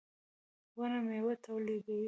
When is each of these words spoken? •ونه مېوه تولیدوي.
•ونه 0.77 0.99
مېوه 1.07 1.33
تولیدوي. 1.45 1.99